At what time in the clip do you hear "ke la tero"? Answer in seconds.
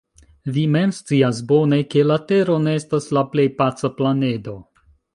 1.95-2.57